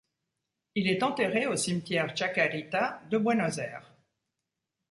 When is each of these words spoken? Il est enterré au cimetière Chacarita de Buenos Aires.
Il 0.73 0.87
est 0.89 1.03
enterré 1.03 1.45
au 1.45 1.55
cimetière 1.55 2.17
Chacarita 2.17 3.03
de 3.11 3.19
Buenos 3.19 3.59
Aires. 3.59 3.93